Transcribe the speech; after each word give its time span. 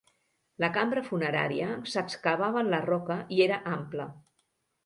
La 0.63 0.69
cambra 0.77 1.03
funerària 1.09 1.69
s'excavava 1.91 2.65
en 2.65 2.73
la 2.75 2.81
roca 2.89 3.19
i 3.37 3.47
era 3.49 3.61
ampla. 3.77 4.09